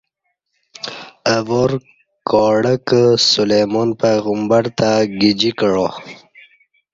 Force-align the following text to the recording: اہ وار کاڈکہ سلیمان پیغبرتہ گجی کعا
اہ 1.33 1.39
وار 1.47 1.71
کاڈکہ 2.29 3.01
سلیمان 3.29 3.89
پیغبرتہ 4.01 4.91
گجی 5.19 5.51
کعا 5.59 5.87